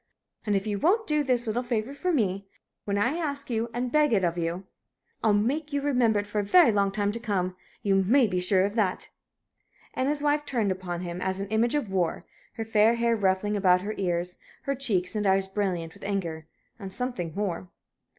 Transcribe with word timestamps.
And 0.47 0.55
if 0.55 0.65
you 0.65 0.79
won't 0.79 1.05
do 1.05 1.23
this 1.23 1.45
little 1.45 1.61
favor 1.61 1.93
for 1.93 2.11
me 2.11 2.47
when 2.85 2.97
I 2.97 3.17
ask 3.19 3.47
and 3.51 3.91
beg 3.91 4.13
it 4.13 4.23
of 4.23 4.35
you 4.35 4.65
I'll 5.23 5.35
make 5.35 5.71
you 5.71 5.79
remember 5.79 6.17
it 6.17 6.25
for 6.25 6.39
a 6.39 6.43
very 6.43 6.71
long 6.71 6.91
time 6.91 7.11
to 7.11 7.19
come 7.19 7.55
you 7.83 7.93
may 7.93 8.25
be 8.25 8.39
sure 8.39 8.65
of 8.65 8.73
that!" 8.73 9.09
And 9.93 10.09
his 10.09 10.23
wife 10.23 10.43
turned 10.43 10.71
upon 10.71 11.01
him 11.01 11.21
as 11.21 11.39
an 11.39 11.49
image 11.49 11.75
of 11.75 11.91
war, 11.91 12.25
her 12.53 12.65
fair 12.65 12.95
hair 12.95 13.15
ruffling 13.15 13.55
about 13.55 13.83
her 13.83 13.93
ears, 13.95 14.39
her 14.63 14.73
cheeks 14.73 15.15
and 15.15 15.27
eyes 15.27 15.45
brilliant 15.45 15.93
with 15.93 16.01
anger 16.03 16.47
and 16.79 16.91
something 16.91 17.33
more. 17.35 17.69